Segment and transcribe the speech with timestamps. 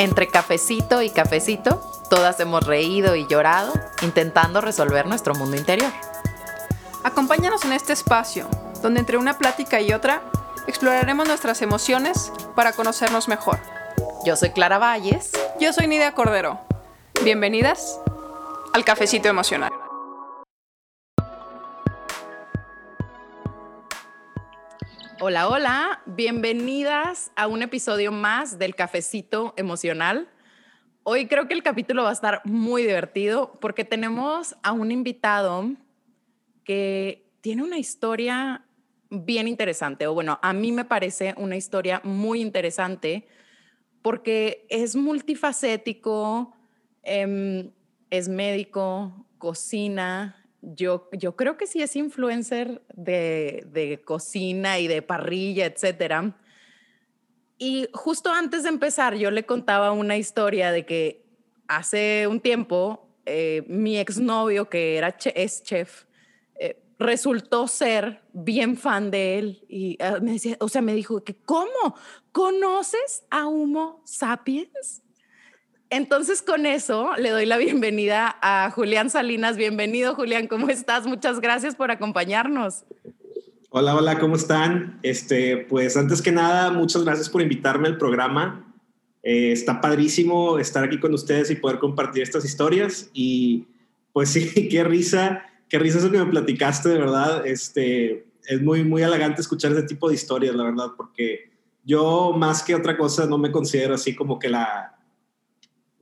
[0.00, 5.92] Entre cafecito y cafecito, todas hemos reído y llorado intentando resolver nuestro mundo interior.
[7.04, 8.48] Acompáñanos en este espacio,
[8.80, 10.22] donde entre una plática y otra
[10.66, 13.58] exploraremos nuestras emociones para conocernos mejor.
[14.24, 15.32] Yo soy Clara Valles.
[15.60, 16.58] Yo soy Nidia Cordero.
[17.22, 18.00] Bienvenidas
[18.72, 19.70] al Cafecito Emocional.
[25.22, 30.30] Hola, hola, bienvenidas a un episodio más del Cafecito Emocional.
[31.02, 35.72] Hoy creo que el capítulo va a estar muy divertido porque tenemos a un invitado
[36.64, 38.64] que tiene una historia
[39.10, 43.28] bien interesante, o bueno, a mí me parece una historia muy interesante
[44.00, 46.56] porque es multifacético,
[47.02, 47.72] em,
[48.08, 55.02] es médico, cocina, yo, yo creo que sí es influencer de, de cocina y de
[55.02, 56.36] parrilla, etcétera.
[57.58, 61.26] Y justo antes de empezar, yo le contaba una historia de que
[61.68, 66.04] hace un tiempo eh, mi exnovio, que era es chef,
[66.58, 71.22] eh, resultó ser bien fan de él y ah, me decía, o sea, me dijo
[71.22, 71.94] que ¿cómo?
[72.32, 75.02] ¿Conoces a Humo Sapiens?
[75.92, 79.56] Entonces con eso le doy la bienvenida a Julián Salinas.
[79.56, 81.04] Bienvenido Julián, ¿cómo estás?
[81.04, 82.84] Muchas gracias por acompañarnos.
[83.70, 85.00] Hola, hola, ¿cómo están?
[85.02, 88.72] Este, pues antes que nada, muchas gracias por invitarme al programa.
[89.24, 93.10] Eh, está padrísimo estar aquí con ustedes y poder compartir estas historias.
[93.12, 93.66] Y
[94.12, 97.44] pues sí, qué risa, qué risa eso que me platicaste, de verdad.
[97.44, 101.50] Este, es muy, muy halagante escuchar ese tipo de historias, la verdad, porque
[101.82, 104.99] yo más que otra cosa no me considero así como que la,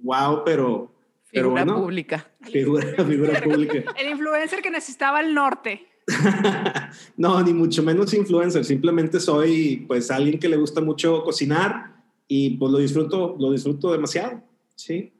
[0.08, 0.90] wow, pero...
[1.24, 2.30] Figura pública.
[2.40, 3.94] Figura, figura pública.
[3.98, 5.86] El influencer que necesitaba el norte.
[7.18, 8.64] no, ni mucho menos influencer.
[8.64, 11.94] Simplemente soy, pues, alguien que le gusta mucho cocinar
[12.26, 14.42] y pues lo disfruto, lo disfruto demasiado.
[14.74, 15.12] Sí.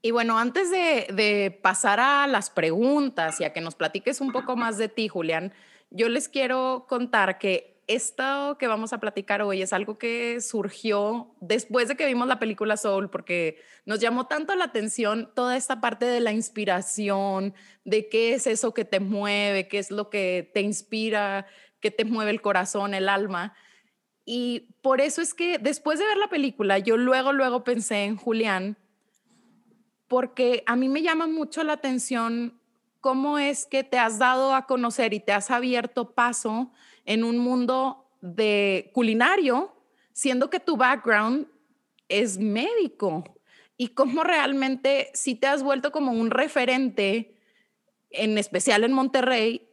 [0.00, 4.32] Y bueno, antes de, de, pasar a las preguntas y a que nos platiques un
[4.32, 5.52] poco más de ti, Julián,
[5.90, 11.34] yo les quiero contar que esto que vamos a platicar hoy es algo que surgió
[11.40, 15.80] después de que vimos la película Soul, porque nos llamó tanto la atención toda esta
[15.80, 17.54] parte de la inspiración,
[17.84, 21.46] de qué es eso que te mueve, qué es lo que te inspira,
[21.80, 23.54] qué te mueve el corazón, el alma.
[24.24, 28.16] Y por eso es que después de ver la película, yo luego, luego pensé en
[28.16, 28.78] Julián,
[30.08, 32.61] porque a mí me llama mucho la atención
[33.02, 36.70] cómo es que te has dado a conocer y te has abierto paso
[37.04, 39.74] en un mundo de culinario,
[40.12, 41.48] siendo que tu background
[42.08, 43.24] es médico
[43.76, 47.36] y cómo realmente si te has vuelto como un referente,
[48.10, 49.68] en especial en Monterrey,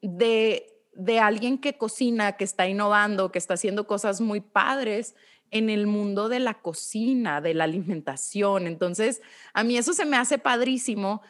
[0.00, 5.14] de, de alguien que cocina, que está innovando, que está haciendo cosas muy padres
[5.52, 8.66] en el mundo de la cocina, de la alimentación.
[8.66, 9.22] Entonces,
[9.54, 11.22] a mí eso se me hace padrísimo,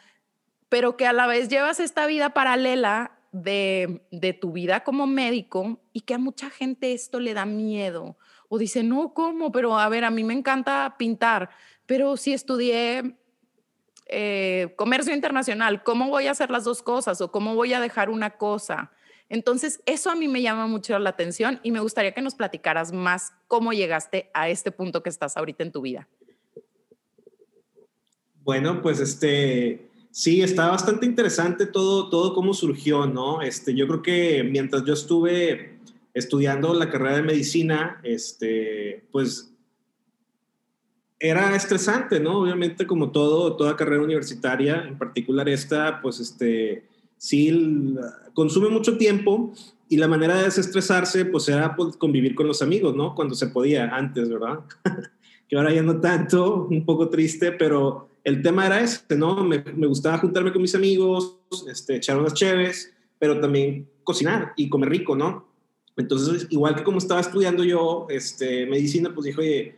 [0.73, 4.01] pero que a la vez llevas esta vida paralela de,
[4.41, 8.17] tu vida como médico y que a mucha gente esto le da miedo
[8.49, 9.51] o dice, no, ¿cómo?
[9.51, 11.51] Pero a ver, a mí me encanta pintar,
[11.85, 13.17] pero si estudié
[14.07, 18.09] eh, comercio internacional, ¿cómo voy a hacer las dos cosas o cómo voy a dejar
[18.09, 18.91] una cosa?
[19.29, 22.91] Entonces, eso a mí me llama mucho la atención y me gustaría que nos platicaras
[22.91, 26.07] más cómo llegaste a este punto que estás ahorita en tu vida.
[28.43, 33.41] Bueno, pues este, Sí, está bastante interesante todo, todo cómo surgió, ¿no?
[33.41, 35.79] Este, yo creo que mientras yo estuve
[36.13, 39.51] estudiando la carrera de medicina, este, pues
[41.19, 42.41] era estresante, ¿no?
[42.41, 46.85] Obviamente como todo, toda carrera universitaria, en particular esta, pues este,
[47.17, 47.95] sí
[48.35, 49.51] consume mucho tiempo
[49.89, 53.15] y la manera de desestresarse, pues era pues, convivir con los amigos, ¿no?
[53.15, 54.59] Cuando se podía antes, ¿verdad?
[55.49, 59.43] que ahora ya no tanto, un poco triste, pero el tema era ese, ¿no?
[59.43, 59.57] Me,
[59.87, 61.37] gustaba juntarme con mis amigos,
[61.69, 65.47] este, echar unas chéves, pero también cocinar y comer rico, ¿no?
[65.97, 69.75] Entonces, igual que como estaba estudiando yo este, medicina, pues dije, oye,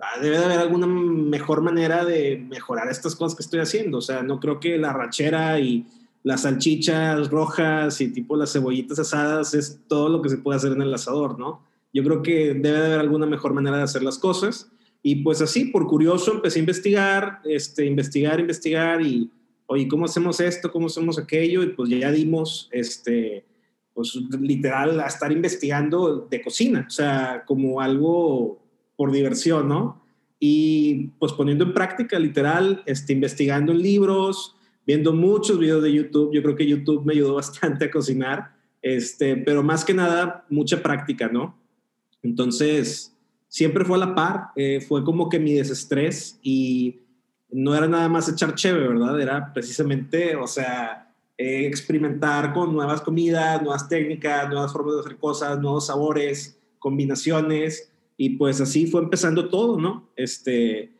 [0.00, 3.98] ah, debe de haber alguna mejor manera de mejorar estas cosas que estoy haciendo.
[3.98, 5.86] O sea, no creo que la rachera y
[6.22, 10.72] las salchichas rojas y tipo las cebollitas asadas es todo lo que se puede hacer
[10.72, 11.62] en el asador, ¿no?
[11.92, 14.70] Yo creo que debe de haber alguna mejor manera de hacer las cosas.
[15.06, 19.30] Y pues así, por curioso, empecé a investigar, este, investigar, investigar y,
[19.66, 20.72] oye, ¿cómo hacemos esto?
[20.72, 21.62] ¿Cómo hacemos aquello?
[21.62, 23.44] Y pues ya dimos, este,
[23.92, 28.62] pues literal, a estar investigando de cocina, o sea, como algo
[28.96, 30.02] por diversión, ¿no?
[30.40, 34.56] Y pues poniendo en práctica, literal, este, investigando en libros,
[34.86, 36.32] viendo muchos videos de YouTube.
[36.32, 40.82] Yo creo que YouTube me ayudó bastante a cocinar, este, pero más que nada, mucha
[40.82, 41.58] práctica, ¿no?
[42.22, 43.13] Entonces,
[43.54, 47.02] siempre fue a la par, eh, fue como que mi desestrés y
[47.52, 49.20] no era nada más echar chévere, ¿verdad?
[49.20, 51.08] Era precisamente, o sea,
[51.38, 57.92] eh, experimentar con nuevas comidas, nuevas técnicas, nuevas formas de hacer cosas, nuevos sabores, combinaciones,
[58.16, 60.10] y pues así fue empezando todo, ¿no?
[60.16, 60.92] Este,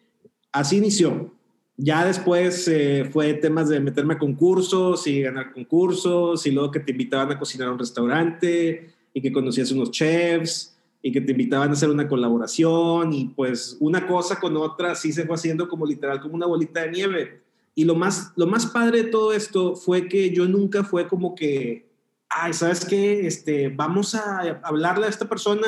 [0.52, 1.34] así inició.
[1.76, 6.78] Ya después eh, fue temas de meterme a concursos y ganar concursos, y luego que
[6.78, 10.73] te invitaban a cocinar a un restaurante y que conocías unos chefs
[11.06, 15.12] y que te invitaban a hacer una colaboración y pues una cosa con otra sí
[15.12, 17.42] se fue haciendo como literal como una bolita de nieve.
[17.74, 21.34] Y lo más, lo más padre de todo esto fue que yo nunca fue como
[21.34, 21.90] que,
[22.30, 23.26] ay, ¿sabes qué?
[23.26, 25.66] Este, vamos a hablarle a esta persona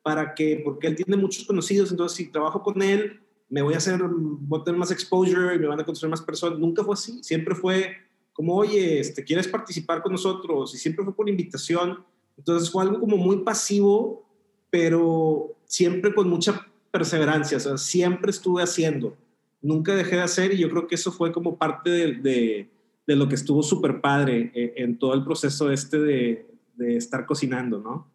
[0.00, 3.78] para que, porque él tiene muchos conocidos, entonces si trabajo con él, me voy a
[3.78, 6.56] hacer, voy a tener más exposure y me van a conocer más personas.
[6.56, 7.96] Nunca fue así, siempre fue
[8.32, 10.72] como, oye, este, ¿quieres participar con nosotros?
[10.72, 12.04] Y siempre fue por invitación.
[12.36, 14.27] Entonces fue algo como muy pasivo
[14.70, 19.16] pero siempre con mucha perseverancia, o sea, siempre estuve haciendo,
[19.60, 22.68] nunca dejé de hacer y yo creo que eso fue como parte de,
[23.06, 27.26] de, lo que estuvo súper padre eh, en, todo el proceso este de, de estar
[27.26, 28.10] cocinando, ¿no?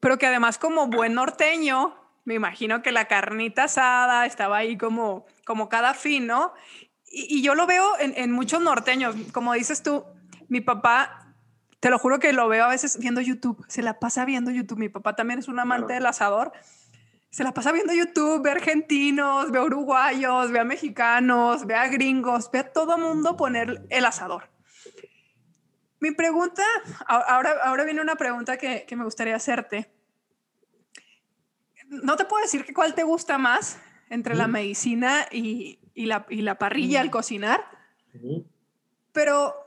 [0.00, 1.94] Pero que además como buen norteño,
[2.24, 6.52] me imagino que la carnita asada estaba ahí como, como cada fin, ¿no?
[7.10, 10.04] Y, y yo lo veo en, en, muchos norteños, como dices tú,
[10.48, 11.23] mi papá
[11.84, 14.78] te lo juro que lo veo a veces viendo YouTube, se la pasa viendo YouTube.
[14.78, 16.50] Mi papá también es un amante del asador.
[17.28, 22.50] Se la pasa viendo YouTube, ve argentinos, ve uruguayos, ve a mexicanos, ve a gringos,
[22.50, 24.48] ve a todo mundo poner el asador.
[26.00, 26.62] Mi pregunta,
[27.06, 29.92] ahora, ahora viene una pregunta que, que me gustaría hacerte.
[31.88, 33.78] No te puedo decir que cuál te gusta más
[34.08, 37.62] entre la medicina y, y, la, y la, parrilla al cocinar,
[39.12, 39.63] pero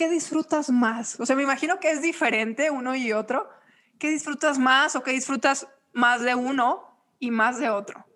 [0.00, 1.20] ¿qué disfrutas más?
[1.20, 3.46] O sea, me imagino que es diferente uno y otro.
[3.98, 6.80] ¿Qué disfrutas más o qué disfrutas más de uno
[7.18, 8.06] y más de otro?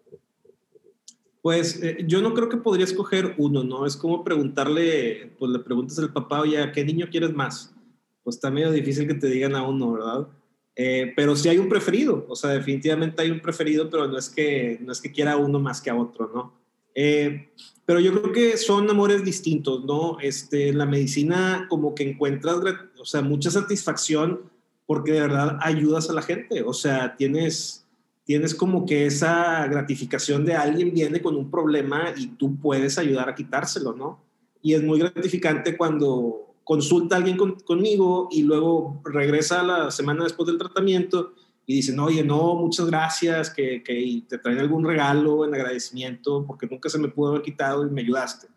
[1.43, 3.85] Pues eh, yo no creo que podría escoger uno, ¿no?
[3.85, 7.75] Es como preguntarle, pues le preguntas al papá, oye, ¿a qué niño quieres más?
[8.23, 10.29] Pues está medio difícil que te digan a uno, ¿verdad?
[10.77, 14.31] Eh, pero sí hay un preferido, o sea, definitivamente hay un preferido, pero no es
[14.31, 16.64] que, no es que quiera uno más que a otro, ¿no?
[16.94, 17.49] Eh,
[17.87, 20.19] pero yo creo que son amores distintos, ¿no?
[20.20, 22.56] Este, en la medicina como que encuentras,
[22.99, 24.50] o sea, mucha satisfacción
[24.87, 27.87] porque de verdad ayudas a la gente, o sea, tienes,
[28.25, 33.29] tienes como que esa gratificación de alguien viene con un problema y tú puedes ayudar
[33.29, 34.20] a quitárselo, ¿no?
[34.62, 40.46] Y es muy gratificante cuando consulta a alguien conmigo y luego regresa la semana después
[40.46, 41.35] del tratamiento
[41.67, 46.67] y dicen, oye, no, muchas gracias, que, que te traen algún regalo en agradecimiento porque
[46.67, 48.49] nunca se me pudo haber quitado y me ayudaste.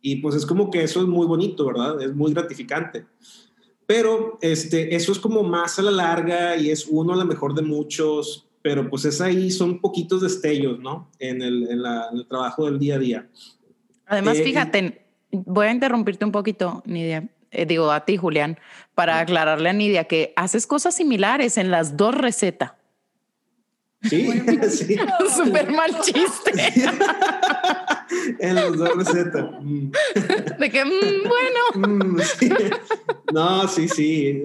[0.00, 2.00] Y pues es como que eso es muy bonito, ¿verdad?
[2.02, 3.06] Es muy gratificante.
[3.86, 7.54] Pero este, eso es como más a la larga y es uno a lo mejor
[7.54, 11.10] de muchos, pero pues es ahí, son poquitos destellos, ¿no?
[11.18, 13.28] En el, en la, el trabajo del día a día.
[14.06, 17.28] Además, eh, fíjate, voy a interrumpirte un poquito, Nidia.
[17.54, 18.58] Eh, digo a ti, Julián,
[18.94, 22.72] para aclararle a Nidia que haces cosas similares en las dos recetas.
[24.02, 24.28] Sí,
[24.68, 24.96] sí.
[25.34, 26.52] Súper mal chiste.
[28.40, 29.46] en las dos recetas.
[29.62, 29.90] Mm.
[30.58, 31.88] De que, mm, bueno.
[31.88, 32.20] Mm,
[33.32, 34.42] no, sí, sí.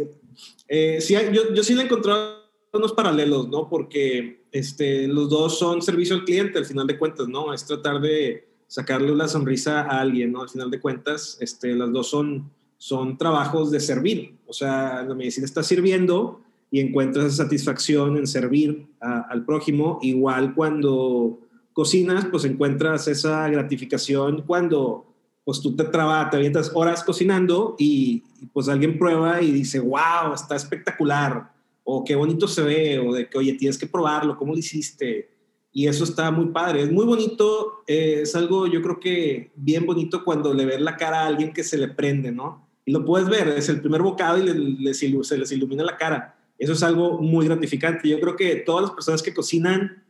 [0.67, 2.39] Eh, sí yo, yo sí le he encontrado
[2.71, 3.67] unos paralelos, ¿no?
[3.67, 7.53] Porque este, los dos son servicio al cliente, al final de cuentas, ¿no?
[7.53, 10.43] Es tratar de sacarle una sonrisa a alguien, ¿no?
[10.43, 14.39] Al final de cuentas, este, las dos son son trabajos de servir.
[14.47, 19.99] O sea, la medicina está sirviendo y encuentras satisfacción en servir al prójimo.
[20.01, 21.41] Igual cuando
[21.73, 25.05] cocinas, pues encuentras esa gratificación cuando
[25.43, 30.33] pues tú te trabas, te avientas horas cocinando y, pues alguien prueba y dice, wow,
[30.35, 31.51] está espectacular,
[31.83, 35.31] o qué bonito se ve, o de que, oye, tienes que probarlo, ¿cómo lo hiciste?
[35.71, 39.87] Y eso está muy padre, es muy bonito, eh, es algo yo creo que bien
[39.87, 42.68] bonito cuando le ves la cara a alguien que se le prende, ¿no?
[42.85, 46.37] Y lo puedes ver, es el primer bocado y se les ilumina la cara.
[46.57, 48.09] Eso es algo muy gratificante.
[48.09, 50.03] Yo creo que todas las personas que cocinan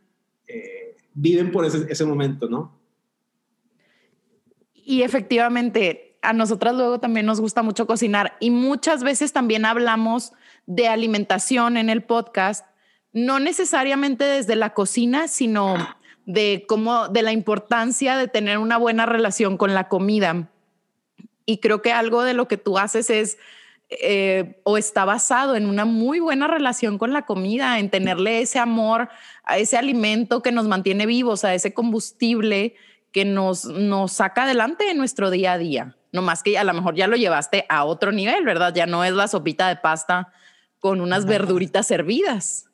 [0.46, 2.78] eh, viven por ese, ese momento, ¿no?
[4.74, 10.32] Y efectivamente, a nosotras luego también nos gusta mucho cocinar y muchas veces también hablamos
[10.66, 12.66] de alimentación en el podcast,
[13.12, 15.76] no necesariamente desde la cocina, sino
[16.26, 20.49] de cómo, de la importancia de tener una buena relación con la comida.
[21.46, 23.38] Y creo que algo de lo que tú haces es
[23.90, 28.60] eh, o está basado en una muy buena relación con la comida, en tenerle ese
[28.60, 29.08] amor
[29.42, 32.76] a ese alimento que nos mantiene vivos, a ese combustible
[33.10, 35.96] que nos, nos saca adelante en nuestro día a día.
[36.12, 38.72] No más que a lo mejor ya lo llevaste a otro nivel, ¿verdad?
[38.72, 40.32] Ya no es la sopita de pasta
[40.78, 42.66] con unas verduritas servidas.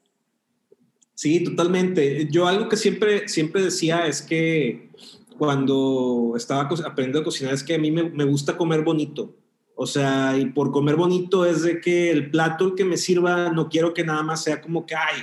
[1.15, 2.29] Sí, totalmente.
[2.31, 4.91] Yo algo que siempre, siempre decía es que
[5.37, 9.35] cuando estaba aprendiendo a cocinar es que a mí me, me gusta comer bonito.
[9.75, 13.69] O sea, y por comer bonito es de que el plato que me sirva no
[13.69, 15.23] quiero que nada más sea como que, ay,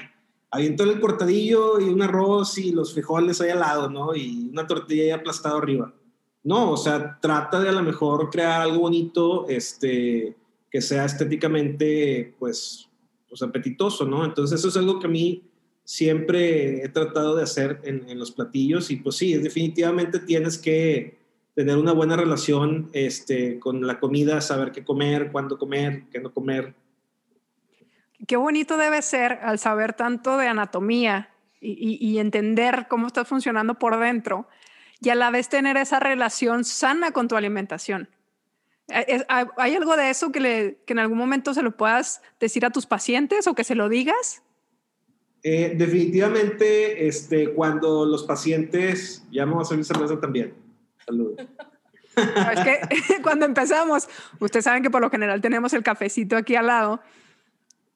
[0.51, 4.15] aviento el cortadillo y un arroz y los frijoles ahí al lado, ¿no?
[4.15, 5.91] Y una tortilla ahí aplastada arriba.
[6.43, 10.37] No, o sea, trata de a lo mejor crear algo bonito, este,
[10.69, 12.87] que sea estéticamente, pues,
[13.27, 14.23] pues apetitoso, ¿no?
[14.23, 15.41] Entonces eso es algo que a mí
[15.83, 21.17] siempre he tratado de hacer en, los platillos y pues sí, definitivamente tienes que
[21.55, 26.33] tener una buena relación este, con la comida, saber qué comer, cuándo comer, qué no
[26.33, 26.73] comer.
[28.25, 33.75] Qué bonito debe ser al saber tanto de anatomía y, y, entender cómo está funcionando
[33.75, 34.47] por dentro
[34.99, 38.09] y a la vez tener esa relación sana con tu alimentación.
[38.89, 42.69] ¿Hay algo de eso que, le, que en algún momento se lo puedas decir a
[42.69, 44.42] tus pacientes o que se lo digas?
[45.45, 50.53] Eh, definitivamente, este, cuando los pacientes, ya vamos a hacer cerveza también
[51.05, 51.35] Saludos.
[52.15, 54.07] es que cuando empezamos,
[54.39, 57.01] ustedes saben que por lo general tenemos el cafecito aquí al lado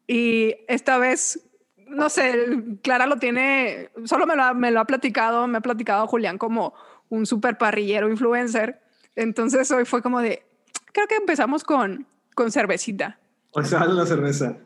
[0.07, 1.47] y esta vez,
[1.87, 2.33] no sé,
[2.81, 6.37] Clara lo tiene, solo me lo, ha, me lo ha platicado, me ha platicado Julián
[6.37, 6.73] como
[7.09, 8.81] un super parrillero influencer.
[9.15, 10.45] Entonces hoy fue como de,
[10.93, 13.19] creo que empezamos con, con cervecita.
[13.51, 14.57] O sea, la cerveza.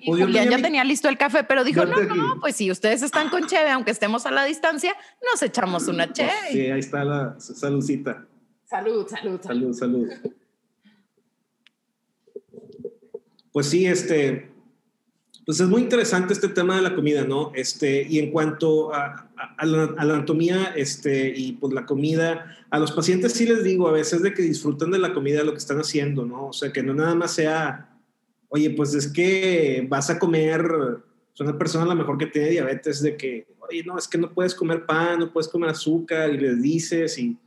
[0.00, 3.28] Y, Julián ya tenía listo el café, pero dijo, no, no, pues si ustedes están
[3.28, 4.94] con cheve, aunque estemos a la distancia,
[5.30, 6.50] nos echamos una pues cheve.
[6.50, 8.26] Sí, ahí está la saludcita.
[8.64, 9.74] Salud, salud, salud.
[9.74, 10.32] Salud, salud.
[13.52, 14.50] Pues sí, este,
[15.44, 17.52] pues es muy interesante este tema de la comida, ¿no?
[17.54, 22.56] Este, y en cuanto a, a, la, a, la, anatomía este, y pues la comida,
[22.70, 25.52] a los pacientes sí les digo a veces de que disfruten de la comida, lo
[25.52, 26.46] que están haciendo, ¿no?
[26.46, 27.89] O sea, que no nada más sea
[28.50, 30.62] oye, pues es que vas a comer,
[31.32, 34.18] es una persona a lo mejor que tiene diabetes, de que, oye, no, es que
[34.18, 37.38] no puedes comer pan, no puedes comer azúcar, y les dices, y,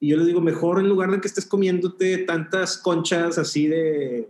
[0.00, 4.28] y yo les digo, mejor en lugar de que estés comiéndote tantas conchas así de,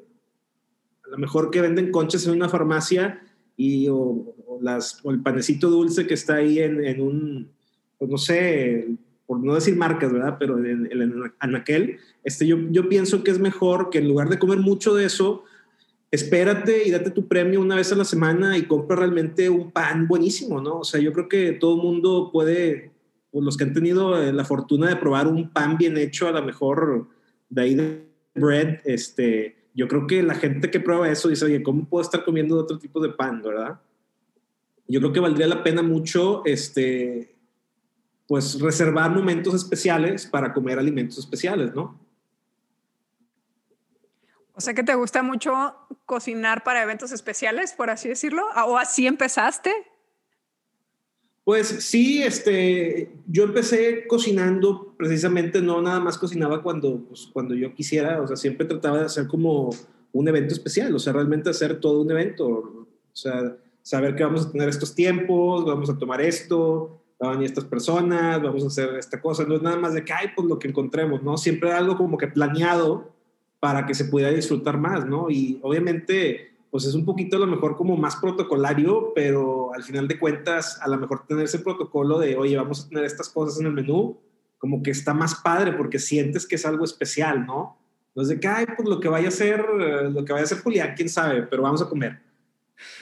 [1.04, 3.22] a lo mejor que venden conchas en una farmacia,
[3.54, 7.50] y o, las, o el panecito dulce que está ahí en, un,
[7.98, 8.88] pues no sé,
[9.26, 10.36] por no decir marcas, ¿verdad?
[10.38, 14.30] Pero en, en, en aquel, este, yo, yo pienso que es mejor que en lugar
[14.30, 15.44] de comer mucho de eso,
[16.12, 20.06] espérate y date tu premio una vez a la semana y compra realmente un pan
[20.06, 20.80] buenísimo, ¿no?
[20.80, 22.92] O sea, yo creo que todo el mundo puede,
[23.30, 26.32] pues los que han tenido eh, la fortuna de probar un pan bien hecho, a
[26.32, 27.08] lo mejor
[27.48, 31.62] de ahí de bread, este, yo creo que la gente que prueba eso dice, oye,
[31.62, 33.80] ¿cómo puedo estar comiendo otro tipo de pan, verdad?
[34.86, 37.34] Yo creo que valdría la pena mucho, este,
[38.26, 41.98] pues reservar momentos especiales para comer alimentos especiales, ¿no?
[44.62, 45.74] Sea que te gusta mucho
[46.06, 49.72] cocinar para eventos especiales, por así decirlo, o así empezaste.
[51.44, 57.74] Pues sí, este, yo empecé cocinando precisamente, no nada más cocinaba cuando, pues, cuando yo
[57.74, 59.70] quisiera, o sea, siempre trataba de hacer como
[60.12, 64.46] un evento especial, o sea, realmente hacer todo un evento, o sea, saber que vamos
[64.46, 69.20] a tener estos tiempos, vamos a tomar esto, van estas personas, vamos a hacer esta
[69.20, 71.36] cosa, no es nada más de que, ay, pues lo que encontremos, ¿no?
[71.36, 73.10] Siempre algo como que planeado
[73.62, 75.30] para que se pudiera disfrutar más, ¿no?
[75.30, 80.08] Y obviamente, pues es un poquito a lo mejor como más protocolario, pero al final
[80.08, 83.60] de cuentas, a lo mejor tener ese protocolo de, oye, vamos a tener estas cosas
[83.60, 84.18] en el menú,
[84.58, 87.78] como que está más padre porque sientes que es algo especial, ¿no?
[88.16, 89.64] No es de que, ay, pues lo que vaya a hacer,
[90.10, 92.18] lo que vaya a hacer Julián, quién sabe, pero vamos a comer.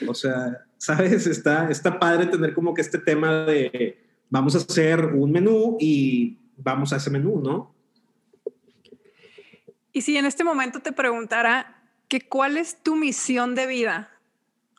[0.07, 1.25] O sea, ¿sabes?
[1.25, 3.97] Está, está padre tener como que este tema de,
[4.29, 7.80] vamos a hacer un menú y vamos a ese menú, ¿no?
[9.93, 14.09] Y si en este momento te preguntara que cuál es tu misión de vida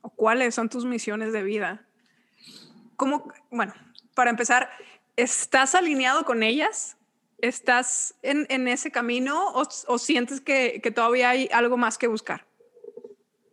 [0.00, 1.84] o cuáles son tus misiones de vida,
[2.96, 3.74] ¿cómo, bueno,
[4.14, 4.70] para empezar,
[5.16, 6.96] ¿estás alineado con ellas?
[7.38, 12.06] ¿Estás en, en ese camino o, o sientes que, que, todavía hay algo más que
[12.06, 12.46] buscar?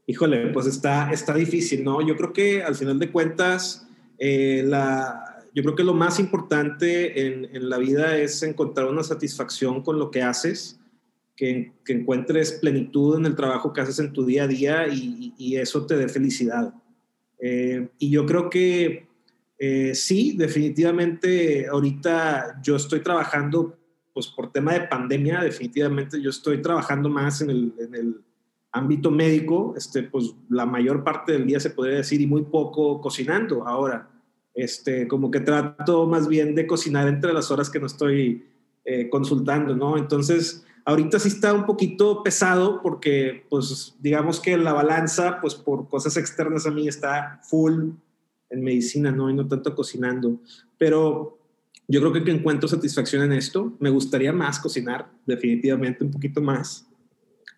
[0.05, 2.05] Híjole, pues está, está difícil, ¿no?
[2.05, 3.87] Yo creo que al final de cuentas,
[4.17, 9.03] eh, la, yo creo que lo más importante en, en, la vida es encontrar una
[9.03, 10.78] satisfacción con lo que haces
[11.39, 15.33] que, que, encuentres plenitud en el trabajo que haces en tu día a día y,
[15.37, 16.73] y eso te dé felicidad.
[17.39, 19.07] Eh, y yo creo que
[19.57, 23.77] eh, sí, definitivamente ahorita yo estoy trabajando,
[24.13, 28.21] pues por tema de pandemia, definitivamente yo estoy trabajando más en el, en el
[28.73, 32.99] ámbito médico, este, pues la mayor parte del día se podría decir y muy poco
[32.99, 34.11] cocinando ahora.
[34.53, 38.45] Este, como que trato más bien de cocinar entre las horas que no estoy
[38.83, 39.97] eh, consultando, ¿no?
[39.97, 45.87] Entonces, Ahorita sí está un poquito pesado porque, pues, digamos que la balanza, pues, por
[45.87, 47.91] cosas externas a mí está full
[48.49, 49.29] en medicina, ¿no?
[49.29, 50.39] Y no tanto cocinando.
[50.79, 51.37] Pero
[51.87, 53.77] yo creo que encuentro satisfacción en esto.
[53.79, 56.87] Me gustaría más cocinar, definitivamente un poquito más.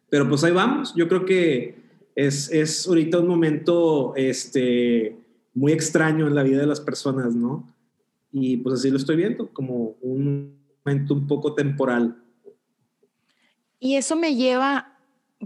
[0.10, 0.94] Pero pues ahí vamos.
[0.94, 1.76] Yo creo que
[2.16, 5.16] es, es ahorita un momento este,
[5.54, 7.66] muy extraño en la vida de las personas, ¿no?
[8.34, 12.21] Y pues así lo estoy viendo, como un momento un poco temporal.
[13.84, 14.94] Y eso me lleva,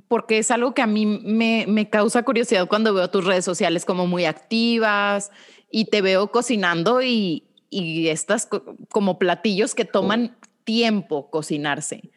[0.10, 3.86] porque es algo que a mí me, me causa curiosidad cuando veo tus redes sociales
[3.86, 5.32] como muy activas
[5.72, 8.50] y te veo cocinando y, y estas
[8.92, 12.12] como platillos que toman tiempo cocinarse.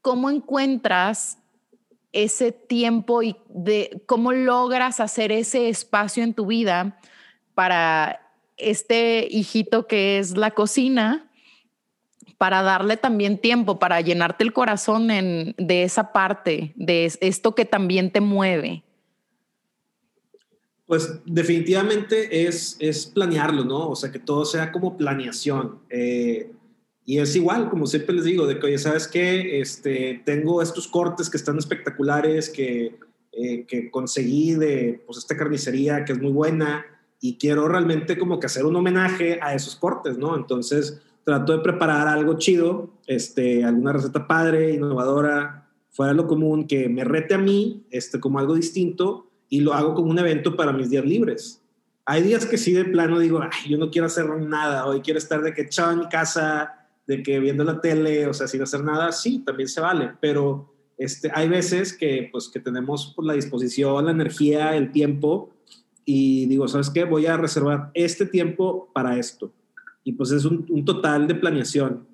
[0.00, 1.36] ¿Cómo encuentras
[2.12, 6.98] ese tiempo y de cómo logras hacer ese espacio en tu vida
[7.54, 11.29] para este hijito que es la cocina
[12.40, 18.10] para darle también tiempo, para llenarte el corazón de esa parte, de esto que también
[18.10, 18.82] te mueve?
[20.86, 23.90] Pues definitivamente es, es planearlo, ¿no?
[23.90, 25.80] O sea, que todo sea como planeación.
[25.90, 26.50] Eh,
[27.04, 29.60] y es igual, como siempre les digo, de que, oye, ¿sabes qué?
[29.60, 32.98] Este, tengo estos cortes que están espectaculares, que,
[33.32, 36.86] eh, que conseguí de pues, esta carnicería que es muy buena
[37.20, 40.34] y quiero realmente como que hacer un homenaje a esos cortes, ¿no?
[40.34, 46.66] Entonces, trato de preparar algo chido, este, alguna receta padre, innovadora, fuera de lo común,
[46.66, 50.56] que me rete a mí, este, como algo distinto, y lo hago como un evento
[50.56, 51.62] para mis días libres.
[52.04, 55.18] Hay días que sí de plano digo, ay, yo no quiero hacer nada, hoy quiero
[55.18, 58.62] estar de que echado en mi casa, de que viendo la tele, o sea, sin
[58.62, 63.24] hacer nada, sí, también se vale, pero este, hay veces que, pues, que tenemos por
[63.24, 65.50] la disposición, la energía, el tiempo,
[66.04, 67.04] y digo, ¿sabes qué?
[67.04, 69.52] Voy a reservar este tiempo para esto
[70.04, 72.06] y pues es un, total de planeación.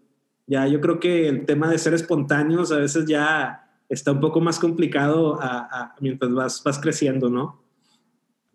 [0.46, 4.40] Ya yo creo que el tema de ser espontáneos a veces ya está un poco
[4.40, 5.38] más complicado
[6.00, 7.60] mientras vas, vas creciendo, ¿no?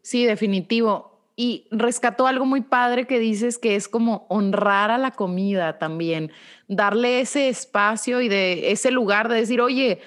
[0.01, 1.11] Sí, definitivo.
[1.35, 6.31] Y rescató algo muy padre que dices que es como honrar a la comida también,
[6.67, 10.01] darle ese espacio y de ese lugar de decir, oye,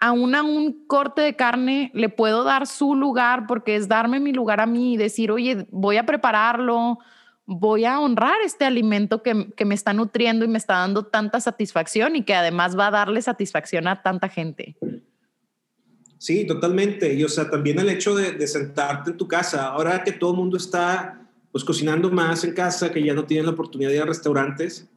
[0.00, 4.32] aún a un corte de carne le puedo dar su lugar porque es darme mi
[4.32, 6.98] lugar a mí y decir, oye, voy a prepararlo,
[7.46, 12.16] voy a honrar este alimento que, me está nutriendo y me está dando tanta satisfacción
[12.16, 14.76] y que además va a darle satisfacción a tanta gente.
[16.18, 17.14] Sí, totalmente.
[17.14, 20.36] Y o sea, también el hecho de, sentarte en tu casa, ahora que todo el
[20.36, 21.18] mundo está
[21.50, 24.88] pues cocinando más en casa, que ya no tienen la oportunidad de ir a restaurantes,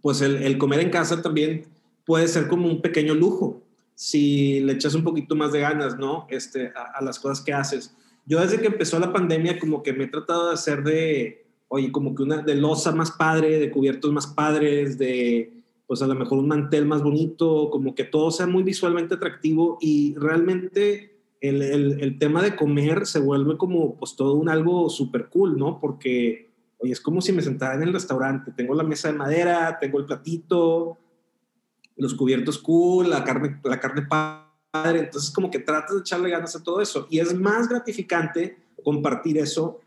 [0.00, 1.66] pues el, comer en casa también
[2.06, 3.62] puede ser como un pequeño lujo
[3.94, 6.26] si le echas un poquito más de ganas, ¿no?
[6.30, 7.94] Este, a, a las cosas que haces.
[8.24, 11.92] Yo desde que empezó la pandemia como que me he tratado de hacer de, oye,
[11.92, 15.52] como que una de losa más padre, de cubiertos más padres, de
[15.86, 19.78] pues a lo mejor un mantel más bonito, como que todo sea muy visualmente atractivo
[19.80, 25.28] y realmente el, el, tema de comer se vuelve como pues todo un algo súper
[25.28, 25.80] cool, ¿no?
[25.80, 29.78] Porque, oye, es como si me sentara en el restaurante, tengo la mesa de madera,
[29.80, 30.98] tengo el platito,
[31.96, 36.54] los cubiertos cool, la carne, la carne padre, entonces como que tratas de echarle ganas
[36.56, 39.80] a todo eso y es más gratificante compartir eso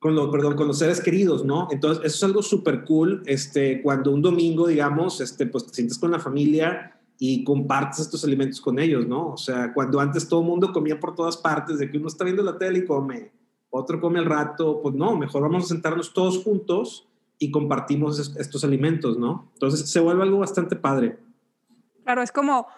[0.00, 1.68] con, los, perdón, con los seres queridos, ¿no?
[1.70, 5.98] Entonces, eso es algo súper cool, este, cuando un domingo, digamos, este, pues te sientes
[5.98, 9.28] con la familia y compartes estos alimentos con ellos, ¿no?
[9.28, 12.24] O sea, cuando antes todo el mundo comía por todas partes, de que uno está
[12.24, 13.30] viendo la tele y come,
[13.68, 17.06] otro come al rato, pues no, mejor vamos a sentarnos todos juntos
[17.38, 19.50] y compartimos estos alimentos, ¿no?
[19.52, 21.18] Entonces, se vuelve algo bastante padre.
[22.04, 22.68] Claro, es como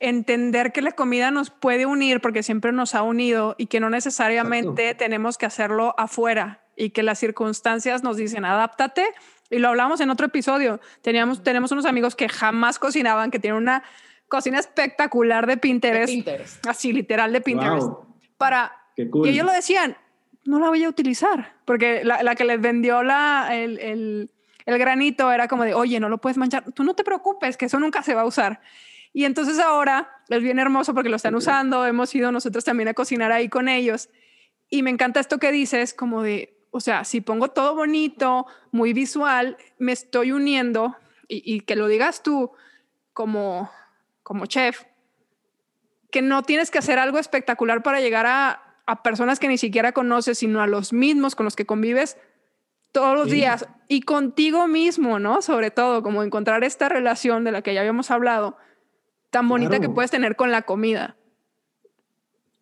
[0.00, 3.90] entender que la comida nos puede unir porque siempre nos ha unido y que no
[3.90, 9.04] necesariamente tenemos que hacerlo afuera y que las circunstancias nos dicen, adáptate.
[9.50, 10.80] Y lo hablamos en otro episodio.
[11.02, 13.84] Teníamos, tenemos unos amigos que jamás cocinaban, que tienen una
[14.28, 16.66] cocina espectacular de Pinterest.
[16.66, 17.88] Así, literal de Pinterest.
[18.36, 19.96] Para, Y ellos lo decían,
[20.44, 24.30] no la voy a utilizar, porque la, la que les vendió la, el, el,
[24.66, 27.66] el, granito era como de, oye, no lo puedes manchar, tú no te preocupes, que
[27.66, 28.60] eso nunca se va a usar.
[29.12, 32.94] Y entonces ahora es bien hermoso porque lo están usando, hemos ido nosotros también a
[32.94, 34.10] cocinar ahí con ellos.
[34.68, 38.92] Y me encanta esto que dices, como de, o sea, si pongo todo bonito, muy
[38.92, 40.96] visual, me estoy uniendo
[41.28, 42.50] y, que lo digas tú
[43.12, 43.70] como,
[44.24, 44.82] como chef,
[46.10, 48.60] que no tienes que hacer algo espectacular para llegar a,
[49.04, 52.16] personas que ni siquiera conoces, sino a los mismos con los que convives
[52.90, 55.42] todos los días y contigo mismo, ¿no?
[55.42, 58.56] Sobre todo, como encontrar esta relación de la que ya habíamos hablado,
[59.30, 61.16] tan bonita que puedes tener con la comida.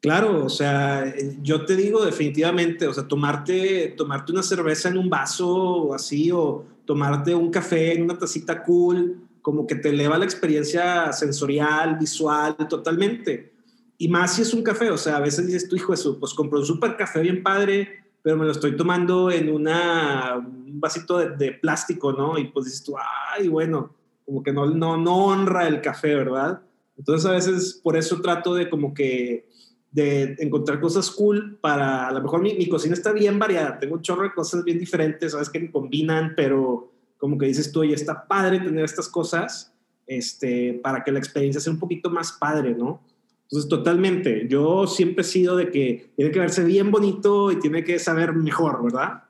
[0.03, 5.09] Claro, o sea, yo te digo definitivamente, o sea, tomarte, tomarte una cerveza en un
[5.09, 10.25] vaso así, o tomarte un café en una tacita cool, como que te eleva la
[10.25, 13.53] experiencia sensorial, visual, totalmente.
[13.97, 16.35] Y más si es un café, o sea, a veces dices tu hijo eso, pues
[16.35, 21.19] compró un super café bien padre, pero me lo estoy tomando en una, un vasito
[21.19, 22.37] de, de plástico, ¿no?
[22.39, 22.97] Y pues dices tú,
[23.37, 23.95] ay, bueno,
[24.27, 26.61] como que no, no, no honra el café, ¿verdad?
[26.99, 29.47] Entonces a veces por eso trato de como que
[29.93, 33.95] de encontrar cosas cool para, a lo mejor mi, mi, cocina está bien variada, tengo
[33.95, 37.81] un chorro de cosas bien diferentes, sabes que me combinan, pero como que dices tú,
[37.81, 39.73] oye, está padre tener estas cosas
[40.07, 43.01] este, para que la experiencia sea un poquito más padre, ¿no?
[43.45, 47.85] Entonces, totalmente, yo siempre he sido de que tiene que verse bien bonito y tiene
[47.85, 49.25] que saber mejor, ¿verdad?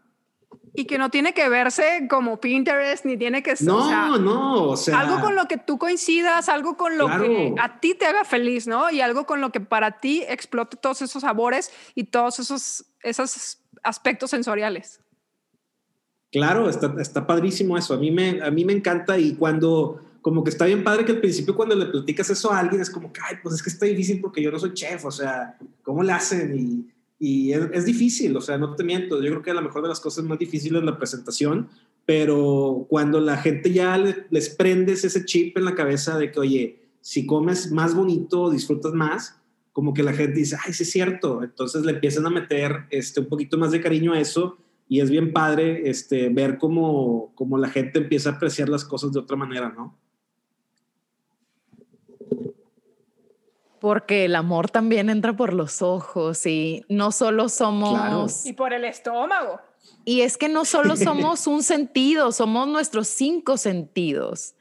[0.75, 3.67] Y que no tiene que verse como Pinterest, ni tiene que ser.
[3.67, 5.01] No, o sea, no, o sea.
[5.01, 7.25] Algo con lo que tú coincidas, algo con lo claro.
[7.25, 8.91] que a ti te haga feliz, ¿no?
[8.91, 13.59] Y algo con lo que para ti explote todos esos sabores y todos esos, esos
[13.83, 15.03] aspectos sensoriales.
[16.33, 17.93] Claro, está, está padrísimo eso.
[17.93, 21.13] A mí, me, a mí me encanta y cuando, como que está bien padre que
[21.13, 23.85] al principio cuando le platicas eso a alguien es como ay, pues es que está
[23.85, 26.59] difícil porque yo no soy chef, o sea, ¿cómo le hacen?
[26.59, 26.91] Y
[27.25, 29.83] y es, es, difícil, o sea, no te miento, yo creo que a lo mejor
[29.83, 31.69] de las cosas más difíciles es la presentación,
[32.05, 36.41] pero cuando la gente ya les, les prendes ese chip en la cabeza de que,
[36.41, 39.41] oye, si comes más bonito, disfrutas más,
[39.73, 43.21] como que la gente dice, ay, sí es cierto, entonces le empiezan a meter este,
[43.21, 44.59] un poquito más de cariño a eso
[44.89, 49.13] y es bien padre este, ver cómo, cómo la gente empieza a apreciar las cosas
[49.13, 49.97] de otra manera, ¿no?
[53.83, 57.99] Porque el amor también entra por los ojos y no solo somos...
[57.99, 58.27] Claro.
[58.45, 59.61] Y por el estómago.
[60.05, 64.55] Y es que no solo somos un sentido, somos nuestros cinco sentidos.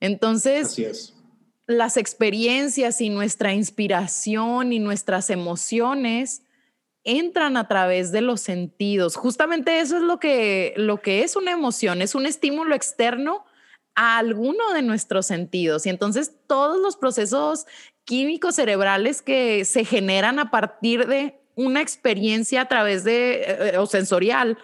[0.00, 1.14] Entonces, es.
[1.66, 6.40] las experiencias y nuestra inspiración y nuestras emociones
[7.04, 9.16] entran a través de los sentidos.
[9.16, 13.44] Justamente eso es lo que, lo que es una emoción, es un estímulo externo
[13.94, 15.84] a alguno de nuestros sentidos.
[15.84, 17.66] Y entonces todos los procesos
[18.04, 23.86] químicos cerebrales que se generan a partir de una experiencia a través de, eh, o
[23.86, 24.58] sensorial,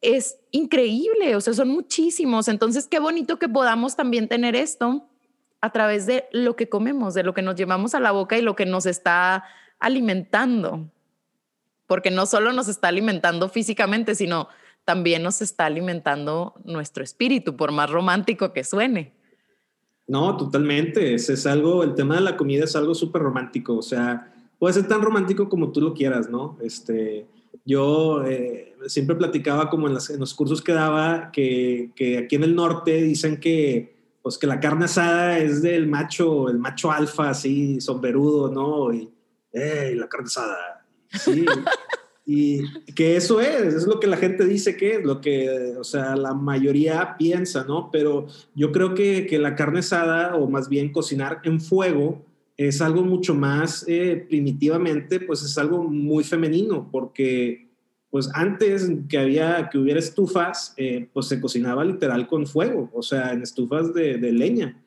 [0.00, 2.48] es increíble, o sea, son muchísimos.
[2.48, 5.08] Entonces, qué bonito que podamos también tener esto
[5.60, 8.42] a través de lo que comemos, de lo que nos llevamos a la boca y
[8.42, 9.44] lo que nos está
[9.80, 10.88] alimentando.
[11.86, 14.48] Porque no solo nos está alimentando físicamente, sino
[14.84, 19.17] también nos está alimentando nuestro espíritu, por más romántico que suene.
[20.08, 21.14] No, totalmente.
[21.14, 23.76] Es, algo, el tema de la comida es algo súper romántico.
[23.76, 26.58] O sea, puede ser tan romántico como tú lo quieras, ¿no?
[26.62, 27.26] Este,
[27.66, 32.36] yo eh, siempre platicaba como en, las, en, los cursos que daba que, que, aquí
[32.36, 36.90] en el norte dicen que, pues que la carne asada es del macho, el macho
[36.90, 38.94] alfa, así, sombrerudo, ¿no?
[38.94, 39.10] Y,
[39.52, 40.86] ¡hey, la carne asada!
[41.10, 41.44] Sí.
[42.30, 42.60] Y
[42.92, 46.14] que eso es, es lo que la gente dice que es, lo que, o sea,
[46.14, 47.88] la mayoría piensa, ¿no?
[47.90, 52.22] Pero yo creo que, que la carne asada, o más bien cocinar en fuego,
[52.58, 57.66] es algo mucho más eh, primitivamente, pues es algo muy femenino, porque
[58.10, 63.00] pues antes que había, que hubiera estufas, eh, pues se cocinaba literal con fuego, o
[63.00, 64.78] sea, en estufas de, de, leña.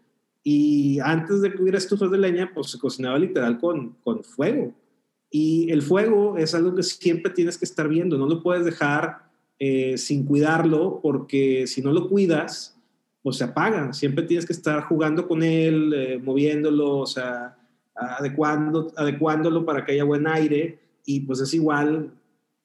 [0.44, 4.76] Y antes de que hubiera estufas de leña, pues se cocinaba literal con, con fuego.
[5.32, 9.32] Y el fuego es algo que siempre tienes que estar viendo, no lo puedes dejar
[9.58, 12.78] eh, sin cuidarlo porque si no lo cuidas,
[13.24, 13.94] pues se apaga.
[13.94, 17.58] Siempre tienes que estar jugando con él, eh, moviéndolo, o sea,
[17.96, 20.80] adecuando, adecuándolo para que haya buen aire.
[21.06, 22.12] Y pues es igual,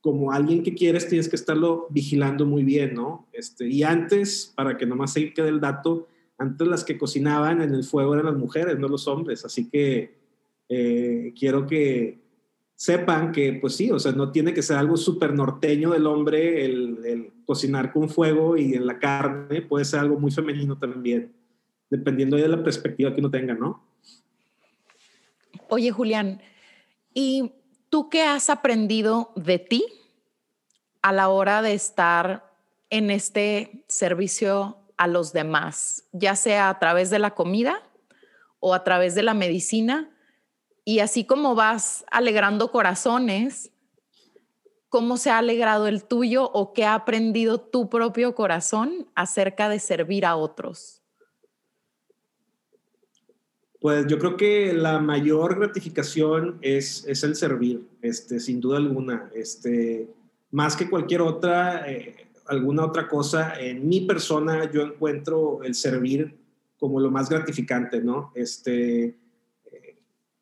[0.01, 3.29] como alguien que quieres, tienes que estarlo vigilando muy bien, ¿no?
[3.33, 7.75] Este, y antes, para que nomás se quede el dato, antes las que cocinaban en
[7.75, 9.45] el fuego eran las mujeres, no los hombres.
[9.45, 10.15] Así que
[10.69, 12.26] eh, quiero que,
[12.77, 16.65] sepan que, pues sí, o sea, no tiene que ser algo súper norteño del hombre
[16.65, 21.33] el, cocinar con fuego y en la carne, puede ser algo muy femenino también,
[21.89, 23.85] dependiendo de la perspectiva que uno tenga, ¿no?
[25.69, 26.43] Oye, Julián,
[27.15, 27.53] ¿y
[27.89, 29.85] tú qué has aprendido de ti
[31.03, 32.53] a la hora de estar
[32.91, 37.81] en este servicio a los demás, ya sea a través de la comida
[38.59, 40.11] o a través de la medicina?
[40.89, 43.73] Y así como vas alegrando corazones,
[44.89, 49.81] ¿cómo se ha alegrado el tuyo o qué ha aprendido tu propio corazón acerca de
[49.81, 51.03] servir a otros?
[53.81, 59.29] Pues yo creo que la mayor gratificación es, es el servir, este, sin duda alguna.
[59.35, 60.09] Este,
[60.53, 66.39] más que cualquier otra, eh, alguna otra cosa, en mi persona yo encuentro el servir
[66.79, 68.31] como lo más gratificante, ¿no?
[68.37, 69.17] Este,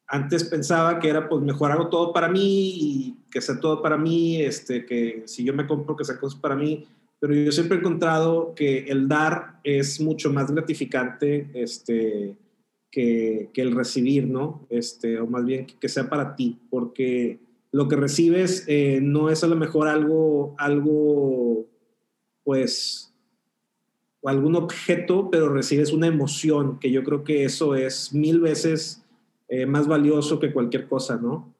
[0.06, 3.96] antes pensaba que era pues mejor hago todo para mí y que sea todo para
[3.96, 6.86] mí, este, que si yo me compro que sea cosas para mí,
[7.18, 12.36] pero yo siempre he encontrado que el dar es mucho más gratificante este,
[12.90, 14.66] que, que el recibir, ¿no?
[14.68, 17.40] Este, o más bien que, que, sea para ti, porque
[17.72, 21.66] lo que recibes eh, no es a lo mejor algo, algo,
[22.44, 23.12] pues,
[24.20, 29.03] o algún objeto, pero recibes una emoción, que yo creo que eso es mil veces
[29.48, 31.54] eh, más valioso que cualquier cosa, ¿no?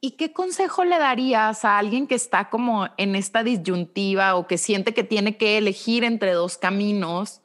[0.00, 4.58] ¿Y qué consejo le darías a alguien que está como en esta disyuntiva o que
[4.58, 7.40] siente que tiene que elegir entre dos caminos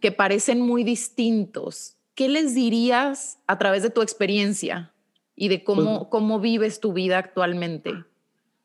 [0.00, 1.96] que parecen muy distintos?
[2.14, 4.92] ¿Qué les dirías a través de tu experiencia
[5.34, 7.92] y de cómo, pues cómo vives tu vida actualmente?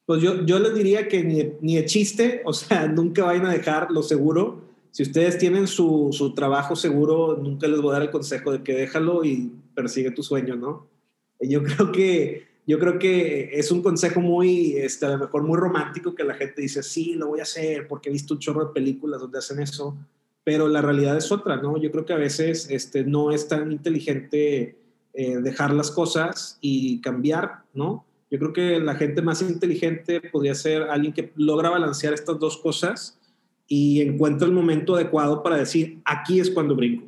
[0.06, 3.54] Pues yo, yo les diría que ni, ni de chiste, o sea, nunca vayan a
[3.54, 4.69] dejar lo seguro.
[4.92, 8.64] Si ustedes tienen su, su trabajo seguro, nunca les voy a dar el consejo de
[8.64, 10.88] que déjalo y persigue tu sueño, ¿no?
[11.40, 15.58] Yo creo que yo creo que es un consejo muy, este, a lo mejor muy
[15.58, 18.64] romántico que la gente dice, sí, lo voy a hacer porque he visto un chorro
[18.64, 19.98] de películas donde hacen eso,
[20.44, 21.78] pero la realidad es otra, ¿no?
[21.78, 24.78] Yo creo que a veces este, no es tan inteligente
[25.16, 28.06] eh, dejar las cosas y cambiar, ¿no?
[28.30, 32.58] Yo creo que la gente más inteligente podría ser alguien que logra balancear estas dos
[32.58, 33.18] cosas
[33.70, 37.08] y encuentra el momento adecuado para decir, aquí es cuando brinco,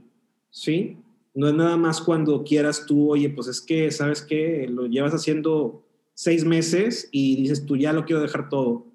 [0.52, 0.96] ¿sí?
[1.34, 4.68] No es nada más cuando quieras tú, oye, pues es que, ¿sabes qué?
[4.70, 8.86] Lo llevas haciendo seis meses y dices tú, ya lo quiero dejar todo.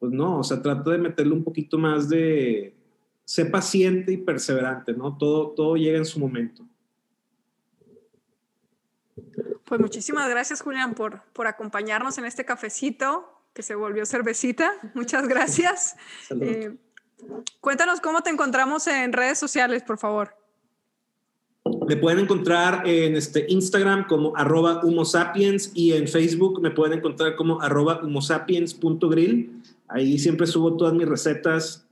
[0.00, 2.74] Pues no, o sea, trata de meterle un poquito más de,
[3.24, 5.16] sé paciente y perseverante, ¿no?
[5.16, 6.66] Todo, todo llega en su momento.
[9.64, 14.72] Pues muchísimas gracias, Julián, por, por acompañarnos en este cafecito que se volvió cervecita.
[14.94, 15.96] Muchas gracias.
[16.40, 16.76] Eh,
[17.60, 20.34] cuéntanos cómo te encontramos en redes sociales, por favor.
[21.88, 27.34] Me pueden encontrar en este Instagram como arroba humosapiens y en Facebook me pueden encontrar
[27.34, 29.62] como arroba humosapiens.grill.
[29.88, 31.86] Ahí siempre subo todas mis recetas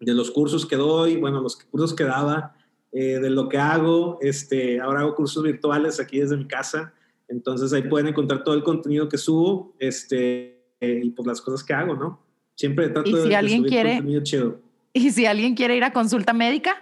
[0.00, 2.56] de los cursos que doy, bueno, los cursos que daba,
[2.90, 4.18] eh, de lo que hago.
[4.20, 6.92] Este, ahora hago cursos virtuales aquí desde mi casa.
[7.28, 11.64] Entonces ahí pueden encontrar todo el contenido que subo este, eh, y pues las cosas
[11.64, 12.20] que hago, ¿no?
[12.62, 14.60] Siempre trato ¿Y si de, alguien subir quiere, chido.
[14.92, 16.80] ¿Y si alguien quiere ir a consulta médica?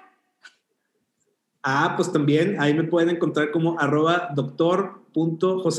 [1.62, 4.28] Ah, pues también ahí me pueden encontrar como arroba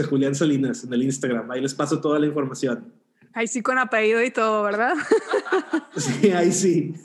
[0.09, 1.51] Julián Salinas en el Instagram.
[1.51, 2.91] Ahí les paso toda la información.
[3.33, 4.95] Ahí sí con apellido y todo, ¿verdad?
[5.95, 6.95] sí, ahí sí.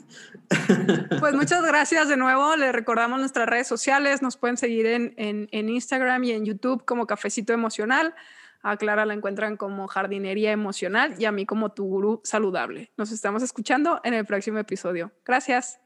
[1.19, 2.55] Pues muchas gracias de nuevo.
[2.55, 4.23] Les recordamos nuestras redes sociales.
[4.23, 8.15] Nos pueden seguir en, en, en Instagram y en YouTube como Cafecito Emocional.
[8.61, 12.91] A Clara la encuentran como Jardinería Emocional y a mí como tu gurú saludable.
[12.97, 15.11] Nos estamos escuchando en el próximo episodio.
[15.25, 15.79] Gracias.